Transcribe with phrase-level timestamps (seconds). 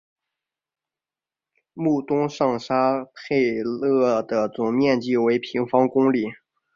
[1.75, 6.25] 穆东上沙佩勒的总面积为平方公里。